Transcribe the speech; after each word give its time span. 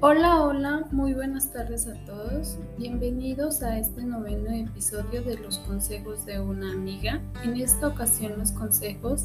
Hola, 0.00 0.42
hola, 0.44 0.86
muy 0.92 1.12
buenas 1.12 1.50
tardes 1.52 1.88
a 1.88 1.94
todos. 2.04 2.56
Bienvenidos 2.78 3.64
a 3.64 3.80
este 3.80 4.04
noveno 4.04 4.48
episodio 4.52 5.22
de 5.22 5.36
los 5.38 5.58
consejos 5.58 6.24
de 6.24 6.38
una 6.38 6.70
amiga. 6.70 7.20
En 7.42 7.56
esta 7.56 7.88
ocasión 7.88 8.38
los 8.38 8.52
consejos 8.52 9.24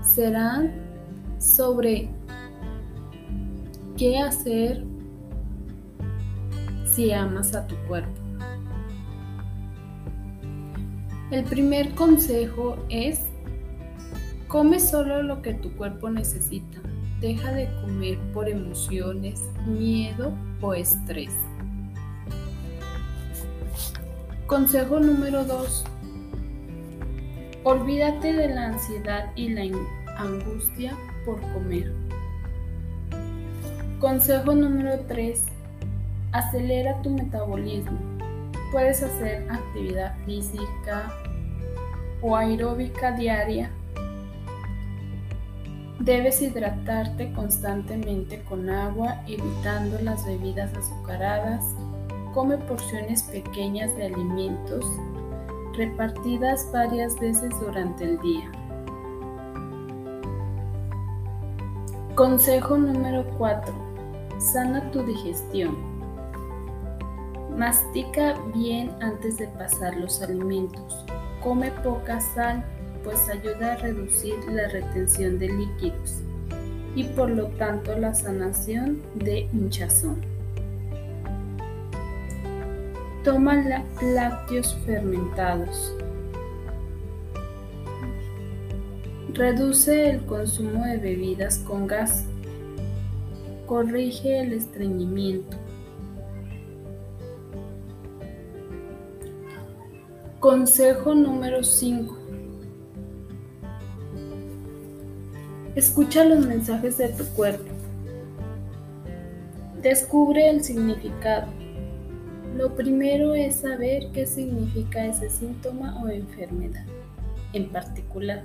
serán 0.00 0.72
sobre 1.38 2.08
qué 3.98 4.18
hacer 4.18 4.84
si 6.86 7.12
amas 7.12 7.54
a 7.54 7.66
tu 7.66 7.76
cuerpo. 7.86 8.22
El 11.30 11.44
primer 11.44 11.94
consejo 11.94 12.78
es, 12.88 13.20
come 14.48 14.80
solo 14.80 15.22
lo 15.22 15.42
que 15.42 15.52
tu 15.52 15.76
cuerpo 15.76 16.08
necesita. 16.08 16.80
Deja 17.20 17.50
de 17.50 17.66
comer 17.80 18.18
por 18.34 18.46
emociones, 18.46 19.40
miedo 19.66 20.34
o 20.60 20.74
estrés. 20.74 21.32
Consejo 24.46 25.00
número 25.00 25.42
2. 25.44 25.84
Olvídate 27.64 28.34
de 28.34 28.48
la 28.48 28.66
ansiedad 28.66 29.30
y 29.34 29.48
la 29.48 29.62
angustia 30.18 30.94
por 31.24 31.40
comer. 31.54 31.90
Consejo 33.98 34.54
número 34.54 35.00
3. 35.08 35.42
Acelera 36.32 37.00
tu 37.00 37.08
metabolismo. 37.08 37.98
Puedes 38.72 39.02
hacer 39.02 39.50
actividad 39.50 40.14
física 40.26 41.10
o 42.20 42.36
aeróbica 42.36 43.12
diaria 43.12 43.70
Debes 46.00 46.42
hidratarte 46.42 47.32
constantemente 47.32 48.42
con 48.44 48.68
agua, 48.68 49.22
evitando 49.26 49.98
las 50.02 50.26
bebidas 50.26 50.72
azucaradas. 50.74 51.64
Come 52.34 52.58
porciones 52.58 53.22
pequeñas 53.22 53.96
de 53.96 54.06
alimentos 54.06 54.84
repartidas 55.76 56.70
varias 56.72 57.18
veces 57.18 57.50
durante 57.60 58.04
el 58.04 58.18
día. 58.20 58.50
Consejo 62.14 62.76
número 62.76 63.26
4. 63.38 63.74
Sana 64.38 64.90
tu 64.90 65.02
digestión. 65.02 65.76
Mastica 67.56 68.34
bien 68.54 68.90
antes 69.00 69.38
de 69.38 69.48
pasar 69.48 69.96
los 69.96 70.22
alimentos. 70.22 71.04
Come 71.42 71.70
poca 71.82 72.20
sal 72.20 72.64
pues 73.06 73.28
ayuda 73.28 73.74
a 73.74 73.76
reducir 73.76 74.34
la 74.50 74.66
retención 74.66 75.38
de 75.38 75.48
líquidos 75.48 76.22
y 76.96 77.04
por 77.04 77.30
lo 77.30 77.46
tanto 77.50 77.96
la 77.96 78.12
sanación 78.12 79.00
de 79.14 79.48
hinchazón. 79.52 80.20
Toma 83.22 83.64
lácteos 84.02 84.76
fermentados. 84.84 85.94
Reduce 89.34 90.10
el 90.10 90.24
consumo 90.26 90.84
de 90.84 90.96
bebidas 90.96 91.58
con 91.58 91.86
gas. 91.86 92.24
Corrige 93.66 94.40
el 94.40 94.52
estreñimiento. 94.52 95.56
Consejo 100.40 101.14
número 101.14 101.62
5. 101.62 102.25
Escucha 105.76 106.24
los 106.24 106.46
mensajes 106.46 106.96
de 106.96 107.10
tu 107.10 107.26
cuerpo. 107.34 107.70
Descubre 109.82 110.48
el 110.48 110.64
significado. 110.64 111.48
Lo 112.56 112.74
primero 112.74 113.34
es 113.34 113.56
saber 113.56 114.10
qué 114.12 114.24
significa 114.24 115.04
ese 115.04 115.28
síntoma 115.28 116.02
o 116.02 116.08
enfermedad 116.08 116.86
en 117.52 117.68
particular. 117.68 118.44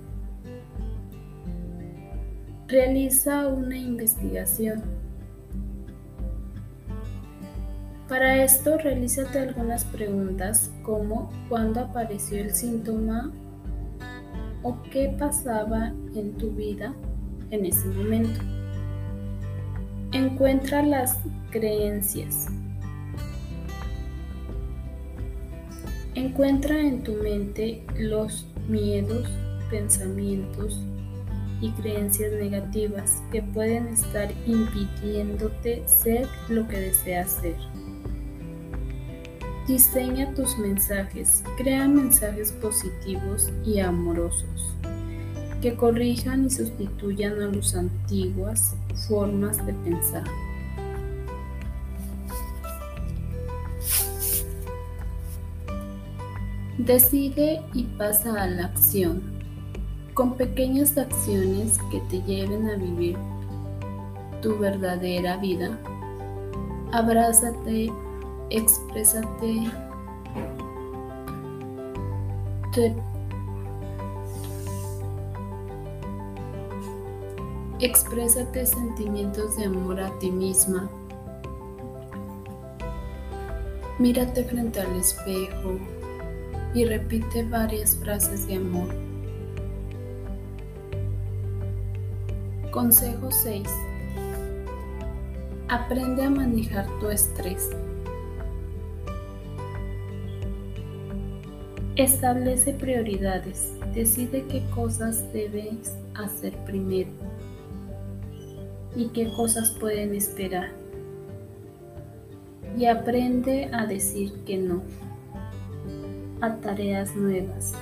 Realiza 2.68 3.48
una 3.48 3.78
investigación. 3.78 4.84
Para 8.10 8.44
esto, 8.44 8.78
realízate 8.78 9.40
algunas 9.40 9.86
preguntas 9.86 10.70
como 10.84 11.32
cuándo 11.48 11.80
apareció 11.80 12.40
el 12.40 12.54
síntoma 12.54 13.32
o 14.64 14.82
qué 14.92 15.16
pasaba 15.18 15.94
en 16.14 16.34
tu 16.34 16.52
vida 16.52 16.94
en 17.52 17.66
ese 17.66 17.86
momento. 17.88 18.40
Encuentra 20.12 20.82
las 20.82 21.20
creencias. 21.52 22.48
Encuentra 26.16 26.80
en 26.80 27.04
tu 27.04 27.14
mente 27.14 27.84
los 27.98 28.48
miedos, 28.68 29.30
pensamientos 29.70 30.82
y 31.62 31.72
creencias 31.72 32.34
negativas 32.34 33.22
que 33.32 33.42
pueden 33.42 33.88
estar 33.90 34.30
impidiéndote 34.46 35.88
ser 35.88 36.28
lo 36.50 36.68
que 36.68 36.80
deseas 36.80 37.32
ser. 37.32 37.56
Diseña 39.68 40.34
tus 40.34 40.58
mensajes, 40.58 41.44
crea 41.56 41.88
mensajes 41.88 42.52
positivos 42.54 43.50
y 43.64 43.80
amorosos 43.80 44.76
que 45.62 45.76
corrijan 45.76 46.46
y 46.46 46.50
sustituyan 46.50 47.42
a 47.42 47.48
las 47.48 47.76
antiguas 47.76 48.76
formas 49.08 49.64
de 49.66 49.74
pensar. 49.74 50.24
Decide 56.80 57.62
y 57.74 57.84
pasa 57.84 58.42
a 58.42 58.48
la 58.48 58.66
acción, 58.66 59.22
con 60.16 60.36
pequeñas 60.36 60.98
acciones 60.98 61.78
que 61.92 62.00
te 62.10 62.22
lleven 62.24 62.68
a 62.68 62.76
vivir 62.76 63.16
tu 64.42 64.58
verdadera 64.58 65.38
vida. 65.38 65.78
Abrázate, 66.92 67.92
exprésate, 68.50 69.70
te 72.74 72.96
Exprésate 77.82 78.64
sentimientos 78.68 79.58
de 79.58 79.66
amor 79.66 80.00
a 80.00 80.12
ti 80.20 80.30
misma. 80.30 80.88
Mírate 83.98 84.44
frente 84.44 84.82
al 84.82 84.96
espejo 84.98 85.80
y 86.76 86.86
repite 86.86 87.44
varias 87.44 87.96
frases 87.96 88.46
de 88.46 88.58
amor. 88.58 88.88
Consejo 92.70 93.32
6. 93.32 93.68
Aprende 95.68 96.22
a 96.22 96.30
manejar 96.30 96.86
tu 97.00 97.10
estrés. 97.10 97.72
Establece 101.96 102.74
prioridades. 102.74 103.74
Decide 103.96 104.46
qué 104.46 104.62
cosas 104.70 105.34
debes 105.34 105.96
hacer 106.14 106.56
primero 106.66 107.10
y 108.96 109.08
qué 109.10 109.32
cosas 109.32 109.72
pueden 109.72 110.14
esperar. 110.16 110.72
Y 112.78 112.86
aprende 112.86 113.70
a 113.74 113.86
decir 113.86 114.34
que 114.46 114.58
no 114.58 114.82
a 116.42 116.56
tareas 116.56 117.16
nuevas 117.16 117.74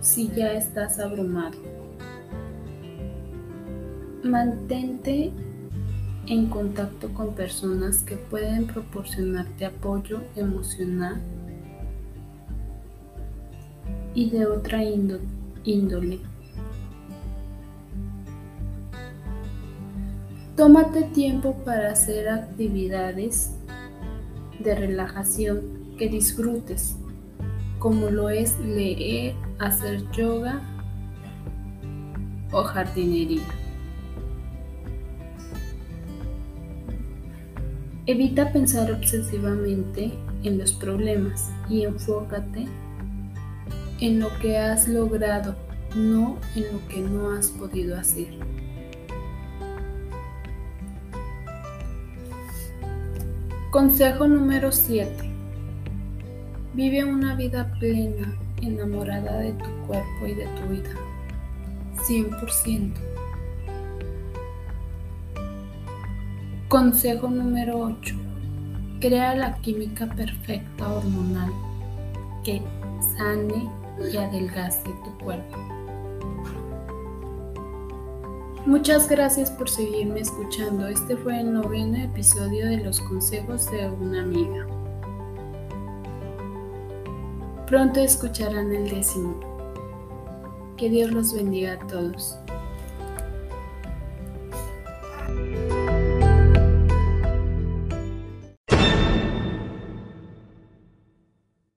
si 0.00 0.28
ya 0.28 0.52
estás 0.52 0.98
abrumado. 0.98 1.56
Mantente 4.24 5.32
en 6.26 6.46
contacto 6.46 7.08
con 7.14 7.34
personas 7.34 8.02
que 8.02 8.16
pueden 8.16 8.66
proporcionarte 8.66 9.64
apoyo 9.66 10.20
emocional 10.36 11.20
y 14.14 14.30
de 14.30 14.46
otra 14.46 14.82
índole 15.64 16.20
Tómate 20.56 21.04
tiempo 21.14 21.56
para 21.64 21.92
hacer 21.92 22.28
actividades 22.28 23.52
de 24.60 24.74
relajación 24.74 25.94
que 25.96 26.10
disfrutes, 26.10 26.94
como 27.78 28.10
lo 28.10 28.28
es 28.28 28.58
leer, 28.60 29.34
hacer 29.58 30.02
yoga 30.12 30.60
o 32.52 32.62
jardinería. 32.64 33.46
Evita 38.04 38.52
pensar 38.52 38.92
obsesivamente 38.92 40.12
en 40.42 40.58
los 40.58 40.74
problemas 40.74 41.50
y 41.70 41.84
enfócate 41.84 42.66
en 44.00 44.20
lo 44.20 44.28
que 44.40 44.58
has 44.58 44.86
logrado, 44.86 45.56
no 45.96 46.36
en 46.54 46.64
lo 46.74 46.88
que 46.88 47.00
no 47.00 47.30
has 47.30 47.48
podido 47.48 47.96
hacer. 47.96 48.34
Consejo 53.72 54.28
número 54.28 54.70
7. 54.70 55.10
Vive 56.74 57.04
una 57.04 57.34
vida 57.36 57.72
plena, 57.80 58.36
enamorada 58.60 59.38
de 59.38 59.54
tu 59.54 59.70
cuerpo 59.86 60.26
y 60.26 60.34
de 60.34 60.44
tu 60.44 60.68
vida. 60.68 60.90
100%. 62.06 62.92
Consejo 66.68 67.30
número 67.30 67.78
8. 67.78 68.14
Crea 69.00 69.34
la 69.36 69.56
química 69.62 70.06
perfecta 70.06 70.92
hormonal 70.92 71.50
que 72.44 72.60
sane 73.16 73.70
y 74.12 74.18
adelgace 74.18 74.84
tu 75.02 75.16
cuerpo. 75.24 75.81
Muchas 78.64 79.08
gracias 79.08 79.50
por 79.50 79.68
seguirme 79.68 80.20
escuchando. 80.20 80.86
Este 80.86 81.16
fue 81.16 81.40
el 81.40 81.52
noveno 81.52 81.96
episodio 81.98 82.68
de 82.68 82.76
los 82.76 83.00
consejos 83.00 83.68
de 83.72 83.90
una 83.90 84.22
amiga. 84.22 84.68
Pronto 87.66 87.98
escucharán 87.98 88.72
el 88.72 88.88
décimo. 88.88 89.34
Que 90.76 90.88
Dios 90.88 91.10
los 91.10 91.34
bendiga 91.34 91.72
a 91.72 91.86
todos. 91.88 92.38